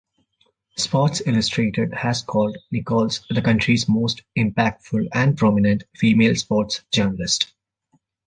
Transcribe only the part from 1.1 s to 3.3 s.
Illustrated has called Nichols